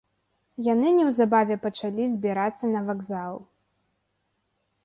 [0.67, 3.41] Яны неўзабаве пачалі збірацца на вакзал.